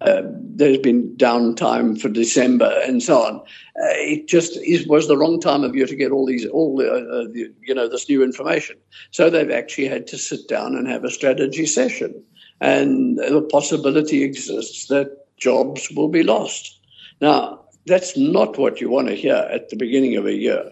uh, 0.02 0.22
there's 0.26 0.78
been 0.78 1.16
downtime 1.18 2.00
for 2.00 2.10
December 2.10 2.72
and 2.84 3.02
so 3.02 3.22
on. 3.24 3.36
Uh, 3.38 3.96
it 3.96 4.28
just 4.28 4.58
is, 4.58 4.86
was 4.88 5.08
the 5.08 5.18
wrong 5.18 5.40
time 5.40 5.64
of 5.64 5.76
year 5.76 5.88
to 5.88 5.96
get 5.96 6.12
all 6.12 6.26
these, 6.26 6.46
all 6.48 6.80
uh, 6.82 6.86
uh 6.86 7.24
the, 7.32 7.52
you 7.62 7.74
know, 7.74 7.88
this 7.88 8.08
new 8.08 8.24
information. 8.24 8.76
So 9.12 9.30
they've 9.30 9.50
actually 9.50 9.88
had 9.88 10.06
to 10.08 10.18
sit 10.18 10.48
down 10.48 10.76
and 10.76 10.88
have 10.88 11.04
a 11.04 11.10
strategy 11.10 11.66
session 11.66 12.24
and 12.62 13.18
the 13.18 13.42
possibility 13.42 14.24
exists 14.24 14.88
that 14.88 15.26
jobs 15.38 15.90
will 15.92 16.08
be 16.08 16.24
lost. 16.24 16.80
Now, 17.22 17.62
that's 17.86 18.18
not 18.18 18.58
what 18.58 18.82
you 18.82 18.90
want 18.90 19.08
to 19.10 19.16
hear 19.16 19.36
at 19.36 19.70
the 19.70 19.76
beginning 19.76 20.16
of 20.16 20.26
a 20.26 20.34
year. 20.34 20.72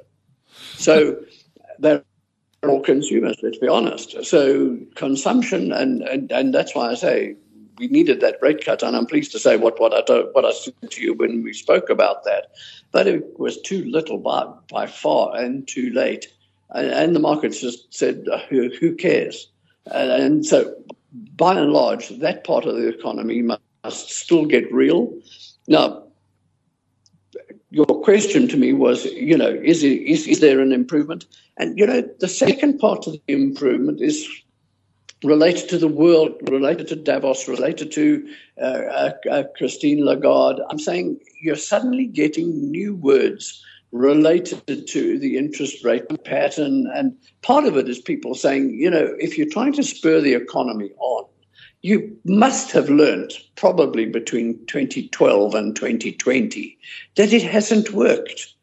So 0.76 1.20
they're 1.80 2.04
all 2.64 2.82
consumers, 2.82 3.38
let's 3.44 3.58
be 3.58 3.68
honest. 3.68 4.24
So 4.26 4.78
consumption, 4.96 5.72
and, 5.72 6.02
and, 6.04 6.32
and 6.32 6.54
that's 6.54 6.74
why 6.74 6.90
I 6.90 6.96
say 6.96 7.36
we 7.78 7.88
needed 7.88 8.22
that 8.22 8.38
rate 8.42 8.64
cut, 8.64 8.84
and 8.84 8.96
I'm 8.96 9.06
pleased 9.06 9.32
to 9.34 9.40
say 9.40 9.58
what, 9.58 9.80
what, 9.80 9.94
I, 9.94 10.02
told, 10.02 10.30
what 10.34 10.46
I 10.46 10.52
said 10.52 10.74
to 10.90 11.02
you 11.02 11.14
when 11.14 11.44
we 11.44 11.54
spoke 11.54 11.90
about 11.90 12.24
that. 12.24 12.52
But 12.92 13.08
it 13.08 13.40
was 13.40 13.60
too 13.62 13.84
little 13.86 14.18
by, 14.18 14.46
by 14.72 14.88
far 14.88 15.36
and 15.36 15.68
too 15.68 15.92
late. 15.92 16.28
And, 16.70 16.88
and 16.88 17.16
the 17.16 17.20
markets 17.20 17.62
just 17.62 17.94
said, 17.94 18.28
uh, 18.32 18.40
who, 18.50 18.70
who 18.80 18.96
cares? 18.96 19.50
And, 19.92 20.12
and 20.12 20.46
so 20.46 20.74
by 21.36 21.60
and 21.60 21.72
large, 21.72 22.10
that 22.10 22.44
part 22.44 22.66
of 22.66 22.76
the 22.76 22.88
economy 22.88 23.42
must 23.42 24.10
still 24.10 24.46
get 24.46 24.72
real. 24.74 25.14
Now, 25.68 26.04
your 27.70 27.86
question 27.86 28.48
to 28.50 28.58
me 28.58 28.74
was, 28.74 29.06
you 29.06 29.38
know, 29.38 29.50
is, 29.50 29.84
it, 29.84 30.02
is, 30.02 30.28
is 30.28 30.40
there 30.40 30.60
an 30.60 30.72
improvement? 30.72 31.26
And, 31.58 31.78
you 31.78 31.88
know, 31.88 32.02
the 32.20 32.28
second 32.28 32.80
part 32.80 33.08
of 33.08 33.14
the 33.14 33.34
improvement 33.34 34.02
is 34.02 34.28
related 35.24 35.70
to 35.70 35.78
the 35.78 35.88
world, 35.88 36.34
related 36.50 36.88
to 36.90 36.96
Davos, 36.96 37.48
related 37.48 37.92
to 37.94 38.28
uh, 38.62 38.66
uh, 38.66 39.12
uh, 39.32 39.44
Christine 39.58 40.06
Lagarde. 40.06 40.62
I'm 40.70 40.80
saying 40.80 41.20
you're 41.42 41.56
suddenly 41.56 42.06
getting 42.06 42.70
new 42.70 42.96
words 42.96 43.64
related 43.94 44.88
to 44.88 45.20
the 45.20 45.38
interest 45.38 45.86
rate 45.86 46.04
pattern. 46.26 46.92
And 46.94 47.16
part 47.44 47.64
of 47.64 47.78
it 47.78 47.88
is 47.88 48.02
people 48.02 48.36
saying, 48.36 48.72
you 48.72 48.90
know, 48.90 49.16
if 49.20 49.38
you're 49.38 49.50
trying 49.50 49.74
to 49.74 49.84
spur 49.84 50.20
the 50.20 50.34
economy 50.34 50.90
on, 51.00 51.26
you 51.84 52.18
must 52.26 52.72
have 52.72 52.90
learned 52.90 53.34
probably 53.56 54.06
between 54.06 54.66
2012 54.66 55.54
and 55.54 55.76
2020 55.76 56.78
that 57.16 57.32
it 57.32 57.44
hasn't 57.44 57.92
worked. 57.92 58.54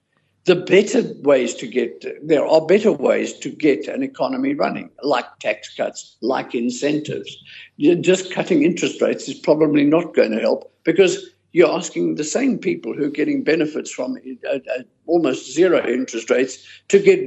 The 0.46 0.56
better 0.56 1.02
ways 1.20 1.54
to 1.56 1.66
get, 1.66 2.02
there 2.26 2.46
are 2.46 2.66
better 2.66 2.90
ways 2.90 3.38
to 3.40 3.50
get 3.50 3.86
an 3.88 4.02
economy 4.02 4.54
running, 4.54 4.90
like 5.02 5.26
tax 5.38 5.76
cuts, 5.76 6.16
like 6.22 6.54
incentives. 6.54 7.36
Just 7.78 8.32
cutting 8.32 8.64
interest 8.64 9.00
rates 9.02 9.28
is 9.28 9.38
probably 9.38 9.84
not 9.84 10.14
going 10.14 10.32
to 10.32 10.40
help 10.40 10.72
because 10.82 11.30
you're 11.52 11.70
asking 11.70 12.14
the 12.14 12.24
same 12.24 12.58
people 12.58 12.94
who 12.94 13.04
are 13.04 13.10
getting 13.10 13.42
benefits 13.42 13.90
from 13.90 14.16
uh, 14.48 14.54
uh, 14.54 14.82
almost 15.06 15.52
zero 15.52 15.84
interest 15.86 16.30
rates 16.30 16.64
to 16.88 16.98
get 16.98 17.20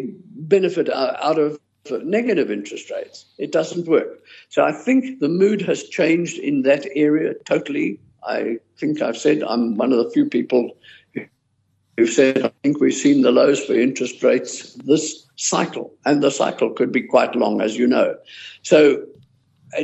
benefit 0.47 0.89
out 0.89 1.39
of 1.39 1.59
negative 2.03 2.49
interest 2.49 2.89
rates. 2.89 3.25
It 3.37 3.51
doesn't 3.51 3.87
work. 3.87 4.23
So 4.49 4.63
I 4.63 4.71
think 4.71 5.19
the 5.19 5.27
mood 5.27 5.61
has 5.63 5.83
changed 5.83 6.37
in 6.39 6.61
that 6.61 6.87
area 6.95 7.33
totally. 7.45 7.99
I 8.25 8.57
think 8.77 9.01
I've 9.01 9.17
said 9.17 9.43
I'm 9.43 9.75
one 9.75 9.91
of 9.91 9.97
the 9.97 10.09
few 10.11 10.25
people 10.25 10.77
who've 11.97 12.09
said 12.09 12.43
I 12.43 12.51
think 12.63 12.79
we've 12.79 12.93
seen 12.93 13.21
the 13.21 13.31
lows 13.31 13.63
for 13.63 13.73
interest 13.73 14.23
rates 14.23 14.73
this 14.85 15.27
cycle, 15.35 15.93
and 16.05 16.23
the 16.23 16.31
cycle 16.31 16.69
could 16.69 16.91
be 16.91 17.01
quite 17.01 17.35
long, 17.35 17.59
as 17.59 17.77
you 17.77 17.85
know. 17.85 18.15
So 18.61 19.03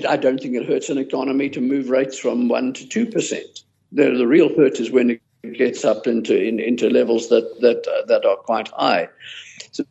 I 0.08 0.15
don't 0.15 0.39
think 0.39 0.55
it 0.55 0.67
hurts 0.67 0.89
an 0.89 0.98
economy 0.98 1.50
to 1.50 1.60
move 1.60 1.89
rates 1.89 2.17
from 2.17 2.48
one 2.48 2.74
to 2.74 2.88
two 2.88 3.05
percent 3.05 3.63
the, 3.91 4.12
the 4.12 4.27
real 4.27 4.55
hurt 4.55 4.79
is 4.79 4.91
when 4.91 5.12
it 5.12 5.22
gets 5.58 5.86
up 5.86 6.08
into 6.08 6.39
in, 6.39 6.60
into 6.60 6.89
levels 6.89 7.29
that 7.29 7.60
that 7.62 7.88
uh, 7.88 8.05
that 8.08 8.25
are 8.25 8.38
quite 8.38 8.67
high. 8.69 9.10
So, 9.72 9.84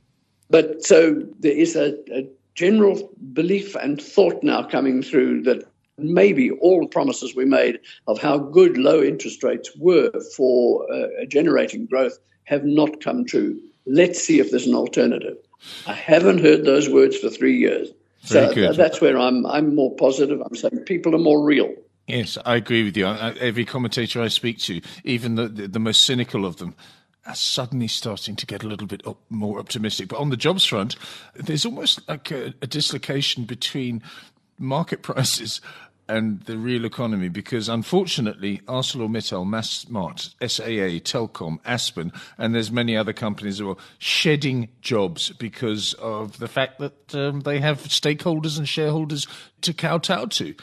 but 0.51 0.85
so 0.85 1.23
there 1.41 1.53
is 1.53 1.77
a, 1.77 1.95
a, 2.13 2.29
general 2.55 3.09
belief 3.35 3.77
and 3.77 4.03
thought 4.03 4.43
now 4.43 4.65
coming 4.65 5.01
through 5.01 5.41
that 5.41 5.63
maybe 5.97 6.51
all 6.51 6.81
the 6.81 6.89
promises 6.89 7.37
we 7.37 7.45
made 7.45 7.79
of 8.09 8.21
how 8.21 8.37
good 8.37 8.77
low 8.77 9.01
interest 9.01 9.45
rates 9.45 9.71
were 9.77 10.11
for 10.37 10.85
uh, 10.93 11.07
generating 11.29 11.87
growth 11.87 12.19
have 12.45 12.65
not 12.65 13.01
come 13.01 13.25
true. 13.25 13.61
Let's 13.87 14.21
see 14.21 14.41
if 14.41 14.51
there's 14.51 14.67
an 14.67 14.75
alternative. 14.75 15.37
I 15.87 15.93
haven't 15.93 16.41
heard 16.41 16.65
those 16.65 16.89
words 16.89 17.17
for 17.17 17.31
three 17.31 17.57
years. 17.57 17.91
Very 18.23 18.49
so 18.49 18.55
good. 18.55 18.77
that's 18.77 19.01
where 19.01 19.19
I'm 19.19 19.47
I'm 19.47 19.75
more 19.75 19.95
positive. 19.97 20.41
I'm 20.41 20.57
saying 20.57 20.81
people 20.85 21.15
are 21.15 21.19
more 21.19 21.43
real. 21.43 21.73
Yes, 22.09 22.39
I 22.47 22.57
agree 22.57 22.85
with 22.85 22.97
you. 22.97 23.07
Every 23.07 23.67
commentator 23.67 24.23
I 24.23 24.29
speak 24.29 24.59
to, 24.61 24.81
even 25.05 25.35
the, 25.35 25.47
the, 25.47 25.69
the 25.69 25.79
most 25.79 26.05
cynical 26.05 26.47
of 26.47 26.57
them, 26.57 26.75
are 27.27 27.35
suddenly 27.35 27.87
starting 27.87 28.35
to 28.37 28.47
get 28.47 28.65
a 28.65 28.67
little 28.67 28.87
bit 28.87 29.07
up, 29.07 29.19
more 29.29 29.59
optimistic. 29.59 30.09
But 30.09 30.19
on 30.19 30.31
the 30.31 30.37
jobs 30.37 30.65
front, 30.65 30.97
there's 31.35 31.67
almost 31.67 32.09
like 32.09 32.31
a, 32.31 32.55
a 32.63 32.67
dislocation 32.67 33.45
between 33.45 34.03
market 34.59 35.03
prices 35.03 35.61
and 36.09 36.41
the 36.45 36.57
real 36.57 36.87
economy 36.87 37.29
because 37.29 37.69
unfortunately 37.69 38.63
ArcelorMittal, 38.67 39.47
Massmart, 39.47 40.33
SAA, 40.41 41.05
Telkom, 41.05 41.59
Aspen, 41.67 42.11
and 42.39 42.55
there's 42.55 42.73
many 42.73 42.97
other 42.97 43.13
companies 43.13 43.57
as 43.57 43.63
well 43.63 43.79
shedding 43.99 44.71
jobs 44.81 45.31
because 45.33 45.93
of 45.95 46.39
the 46.39 46.49
fact 46.49 46.79
that 46.79 47.15
um, 47.15 47.41
they 47.41 47.61
have 47.61 47.83
stakeholders 47.83 48.57
and 48.57 48.67
shareholders 48.67 49.27
to 49.61 49.75
kowtow 49.75 50.25
to 50.25 50.55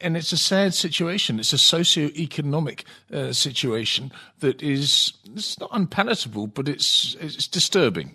and 0.00 0.16
it's 0.16 0.32
a 0.32 0.36
sad 0.36 0.74
situation. 0.74 1.38
It's 1.38 1.52
a 1.52 1.58
socio-economic 1.58 2.84
uh, 3.12 3.32
situation 3.32 4.12
that 4.40 4.62
is 4.62 5.12
it's 5.34 5.58
not 5.58 5.70
unpalatable, 5.72 6.46
but 6.46 6.68
it's 6.68 7.16
it's 7.20 7.46
disturbing. 7.46 8.14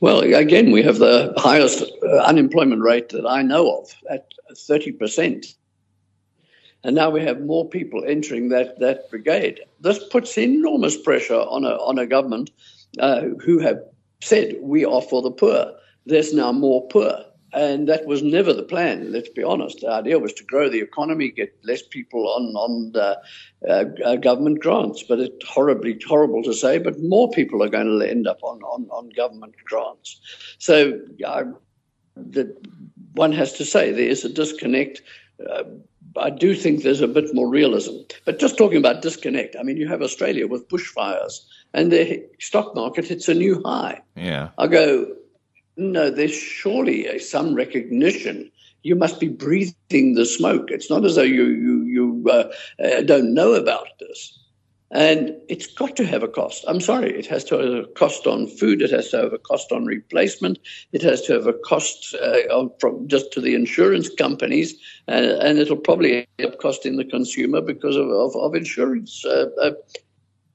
Well, 0.00 0.20
again, 0.20 0.72
we 0.72 0.82
have 0.82 0.98
the 0.98 1.32
highest 1.36 1.84
uh, 2.02 2.16
unemployment 2.18 2.82
rate 2.82 3.10
that 3.10 3.26
I 3.26 3.42
know 3.42 3.78
of 3.78 3.94
at 4.10 4.26
thirty 4.56 4.92
percent, 4.92 5.46
and 6.84 6.94
now 6.94 7.10
we 7.10 7.22
have 7.22 7.40
more 7.40 7.68
people 7.68 8.04
entering 8.06 8.48
that 8.50 8.78
that 8.80 9.10
brigade. 9.10 9.60
This 9.80 9.98
puts 10.08 10.36
enormous 10.38 11.00
pressure 11.00 11.40
on 11.40 11.64
a 11.64 11.74
on 11.76 11.98
a 11.98 12.06
government 12.06 12.50
uh, 12.98 13.22
who 13.44 13.58
have 13.60 13.80
said 14.20 14.56
we 14.60 14.84
are 14.84 15.02
for 15.02 15.22
the 15.22 15.30
poor. 15.30 15.72
There's 16.04 16.34
now 16.34 16.52
more 16.52 16.86
poor 16.88 17.24
and 17.52 17.88
that 17.88 18.06
was 18.06 18.22
never 18.22 18.52
the 18.52 18.62
plan. 18.62 19.12
Let's 19.12 19.28
be 19.28 19.42
honest. 19.42 19.80
The 19.80 19.90
idea 19.90 20.18
was 20.18 20.32
to 20.34 20.44
grow 20.44 20.68
the 20.68 20.80
economy, 20.80 21.30
get 21.30 21.54
less 21.64 21.82
people 21.82 22.28
on 22.28 22.54
on 22.56 22.92
the, 22.92 23.20
uh, 23.68 23.84
uh, 24.04 24.16
government 24.16 24.60
grants. 24.60 25.02
But 25.02 25.20
it's 25.20 25.46
horribly 25.46 25.98
horrible 26.06 26.42
to 26.44 26.54
say, 26.54 26.78
but 26.78 27.00
more 27.00 27.30
people 27.30 27.62
are 27.62 27.68
going 27.68 27.98
to 27.98 28.10
end 28.10 28.26
up 28.26 28.42
on 28.42 28.62
on, 28.62 28.88
on 28.90 29.10
government 29.10 29.54
grants. 29.64 30.20
So 30.58 31.00
uh, 31.26 31.44
the, 32.16 32.56
one 33.14 33.32
has 33.32 33.52
to 33.54 33.64
say 33.64 33.92
there 33.92 34.08
is 34.08 34.24
a 34.24 34.28
disconnect. 34.28 35.02
Uh, 35.50 35.64
I 36.16 36.30
do 36.30 36.54
think 36.54 36.82
there's 36.82 37.00
a 37.00 37.08
bit 37.08 37.34
more 37.34 37.48
realism. 37.48 37.96
But 38.24 38.38
just 38.38 38.58
talking 38.58 38.76
about 38.76 39.02
disconnect, 39.02 39.56
I 39.58 39.62
mean, 39.62 39.76
you 39.76 39.88
have 39.88 40.02
Australia 40.02 40.46
with 40.46 40.68
bushfires, 40.68 41.40
and 41.72 41.90
the 41.90 42.28
stock 42.38 42.74
market 42.74 43.06
hits 43.06 43.28
a 43.28 43.34
new 43.34 43.62
high. 43.64 44.02
Yeah. 44.14 44.50
I 44.58 44.66
go, 44.66 45.06
no, 45.82 46.10
there's 46.10 46.34
surely 46.34 47.18
some 47.18 47.54
recognition. 47.54 48.50
You 48.82 48.96
must 48.96 49.20
be 49.20 49.28
breathing 49.28 50.14
the 50.14 50.26
smoke. 50.26 50.70
It's 50.70 50.90
not 50.90 51.04
as 51.04 51.16
though 51.16 51.22
you 51.22 51.44
you 51.44 51.82
you 51.84 52.24
uh, 52.28 52.52
uh, 52.82 53.02
don't 53.02 53.34
know 53.34 53.54
about 53.54 53.86
this, 54.00 54.38
and 54.90 55.34
it's 55.48 55.66
got 55.66 55.96
to 55.96 56.06
have 56.06 56.22
a 56.22 56.28
cost. 56.28 56.64
I'm 56.66 56.80
sorry, 56.80 57.16
it 57.16 57.26
has 57.26 57.44
to 57.44 57.58
have 57.58 57.84
a 57.84 57.86
cost 57.86 58.26
on 58.26 58.48
food. 58.48 58.82
It 58.82 58.90
has 58.90 59.10
to 59.10 59.18
have 59.18 59.32
a 59.32 59.38
cost 59.38 59.70
on 59.70 59.86
replacement. 59.86 60.58
It 60.92 61.02
has 61.02 61.22
to 61.22 61.34
have 61.34 61.46
a 61.46 61.52
cost 61.52 62.14
uh, 62.14 62.68
from 62.80 63.06
just 63.06 63.32
to 63.32 63.40
the 63.40 63.54
insurance 63.54 64.08
companies, 64.08 64.74
and, 65.06 65.26
and 65.26 65.58
it'll 65.58 65.76
probably 65.76 66.26
end 66.38 66.52
up 66.52 66.58
costing 66.58 66.96
the 66.96 67.04
consumer 67.04 67.60
because 67.60 67.96
of 67.96 68.08
of, 68.08 68.34
of 68.36 68.54
insurance 68.54 69.24
uh, 69.24 69.46
uh, 69.60 69.72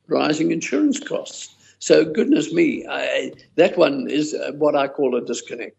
rising 0.07 0.51
insurance 0.51 1.00
costs. 1.00 1.57
So, 1.79 2.05
goodness 2.05 2.51
me, 2.51 2.86
I, 2.89 3.31
that 3.55 3.77
one 3.77 4.10
is 4.10 4.34
uh, 4.34 4.51
what 4.53 4.75
I 4.75 4.88
call 4.88 5.15
a 5.15 5.24
disconnect. 5.24 5.77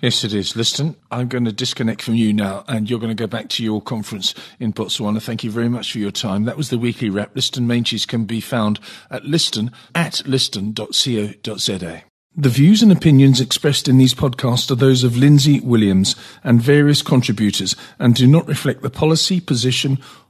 Yes, 0.00 0.22
it 0.24 0.34
is. 0.34 0.54
Liston, 0.54 0.96
I'm 1.10 1.28
going 1.28 1.46
to 1.46 1.52
disconnect 1.52 2.02
from 2.02 2.14
you 2.14 2.32
now, 2.32 2.64
and 2.68 2.90
you're 2.90 2.98
going 2.98 3.16
to 3.16 3.22
go 3.22 3.26
back 3.26 3.48
to 3.50 3.64
your 3.64 3.80
conference 3.80 4.34
in 4.60 4.72
Botswana. 4.72 5.22
Thank 5.22 5.44
you 5.44 5.50
very 5.50 5.68
much 5.68 5.92
for 5.92 5.98
your 5.98 6.10
time. 6.10 6.44
That 6.44 6.56
was 6.56 6.68
the 6.68 6.78
weekly 6.78 7.08
wrap. 7.08 7.34
Liston 7.34 7.66
Meintjes 7.66 8.06
can 8.06 8.24
be 8.24 8.40
found 8.40 8.80
at 9.10 9.24
liston 9.24 9.70
at 9.94 10.26
liston.co.za. 10.26 12.02
The 12.36 12.48
views 12.48 12.82
and 12.82 12.90
opinions 12.90 13.40
expressed 13.40 13.86
in 13.86 13.96
these 13.96 14.12
podcasts 14.12 14.68
are 14.68 14.74
those 14.74 15.04
of 15.04 15.16
Lindsay 15.16 15.60
Williams 15.60 16.16
and 16.42 16.60
various 16.60 17.00
contributors 17.00 17.76
and 18.00 18.12
do 18.12 18.26
not 18.26 18.48
reflect 18.48 18.82
the 18.82 18.90
policy, 18.90 19.40
position, 19.40 20.00